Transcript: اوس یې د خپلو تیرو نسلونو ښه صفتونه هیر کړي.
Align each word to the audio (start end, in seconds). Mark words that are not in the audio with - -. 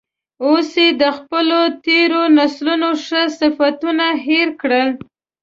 اوس 0.45 0.69
یې 0.81 0.87
د 1.01 1.03
خپلو 1.17 1.59
تیرو 1.85 2.21
نسلونو 2.37 2.89
ښه 3.05 3.21
صفتونه 3.39 4.05
هیر 4.25 4.47
کړي. 4.61 4.83